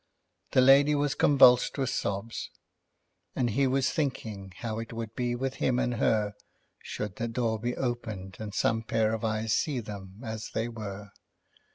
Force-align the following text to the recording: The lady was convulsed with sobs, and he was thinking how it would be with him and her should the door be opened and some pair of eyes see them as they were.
The 0.53 0.61
lady 0.61 0.95
was 0.95 1.13
convulsed 1.13 1.77
with 1.77 1.91
sobs, 1.91 2.49
and 3.35 3.51
he 3.51 3.67
was 3.67 3.91
thinking 3.91 4.51
how 4.57 4.79
it 4.79 4.91
would 4.91 5.13
be 5.15 5.35
with 5.35 5.57
him 5.57 5.77
and 5.77 5.93
her 5.97 6.33
should 6.81 7.17
the 7.17 7.27
door 7.27 7.59
be 7.59 7.77
opened 7.77 8.37
and 8.39 8.51
some 8.51 8.81
pair 8.81 9.13
of 9.13 9.23
eyes 9.23 9.53
see 9.53 9.79
them 9.79 10.21
as 10.23 10.49
they 10.55 10.67
were. 10.67 11.11